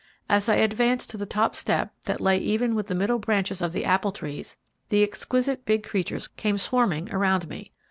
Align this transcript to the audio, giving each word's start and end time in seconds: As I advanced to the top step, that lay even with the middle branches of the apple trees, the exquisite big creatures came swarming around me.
As 0.27 0.49
I 0.49 0.55
advanced 0.55 1.11
to 1.11 1.17
the 1.17 1.27
top 1.27 1.55
step, 1.55 1.93
that 2.05 2.19
lay 2.19 2.37
even 2.37 2.73
with 2.73 2.87
the 2.87 2.95
middle 2.95 3.19
branches 3.19 3.61
of 3.61 3.71
the 3.71 3.85
apple 3.85 4.11
trees, 4.11 4.57
the 4.89 5.03
exquisite 5.03 5.63
big 5.63 5.83
creatures 5.83 6.27
came 6.27 6.57
swarming 6.57 7.11
around 7.13 7.47
me. 7.47 7.71